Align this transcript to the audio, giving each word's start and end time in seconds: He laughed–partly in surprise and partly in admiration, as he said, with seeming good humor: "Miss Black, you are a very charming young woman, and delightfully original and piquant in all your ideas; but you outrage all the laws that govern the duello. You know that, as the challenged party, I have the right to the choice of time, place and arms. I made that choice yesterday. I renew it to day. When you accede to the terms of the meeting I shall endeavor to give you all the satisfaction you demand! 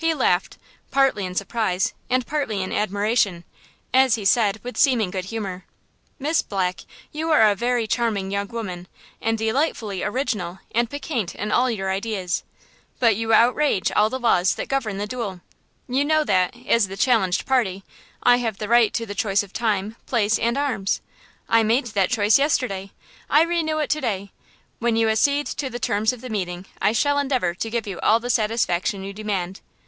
He 0.00 0.14
laughed–partly 0.14 1.26
in 1.26 1.34
surprise 1.34 1.92
and 2.08 2.24
partly 2.24 2.62
in 2.62 2.72
admiration, 2.72 3.42
as 3.92 4.14
he 4.14 4.24
said, 4.24 4.60
with 4.62 4.76
seeming 4.76 5.10
good 5.10 5.26
humor: 5.26 5.64
"Miss 6.20 6.40
Black, 6.40 6.82
you 7.10 7.32
are 7.32 7.42
a 7.50 7.56
very 7.56 7.88
charming 7.88 8.30
young 8.30 8.46
woman, 8.46 8.86
and 9.20 9.36
delightfully 9.36 10.04
original 10.04 10.60
and 10.72 10.88
piquant 10.88 11.34
in 11.34 11.50
all 11.50 11.68
your 11.68 11.90
ideas; 11.90 12.44
but 13.00 13.16
you 13.16 13.32
outrage 13.32 13.90
all 13.90 14.08
the 14.08 14.20
laws 14.20 14.54
that 14.54 14.68
govern 14.68 14.98
the 14.98 15.06
duello. 15.08 15.40
You 15.88 16.04
know 16.04 16.22
that, 16.22 16.54
as 16.66 16.86
the 16.86 16.96
challenged 16.96 17.44
party, 17.44 17.82
I 18.22 18.36
have 18.36 18.58
the 18.58 18.68
right 18.68 18.94
to 18.94 19.04
the 19.04 19.16
choice 19.16 19.42
of 19.42 19.52
time, 19.52 19.96
place 20.06 20.38
and 20.38 20.56
arms. 20.56 21.00
I 21.48 21.64
made 21.64 21.86
that 21.88 22.08
choice 22.10 22.38
yesterday. 22.38 22.92
I 23.28 23.42
renew 23.42 23.78
it 23.78 23.90
to 23.90 24.00
day. 24.00 24.30
When 24.78 24.94
you 24.94 25.08
accede 25.08 25.46
to 25.48 25.68
the 25.68 25.80
terms 25.80 26.12
of 26.12 26.20
the 26.20 26.30
meeting 26.30 26.66
I 26.80 26.92
shall 26.92 27.18
endeavor 27.18 27.52
to 27.56 27.68
give 27.70 27.86
you 27.88 27.98
all 27.98 28.20
the 28.20 28.30
satisfaction 28.30 29.02
you 29.02 29.12
demand! 29.12 29.60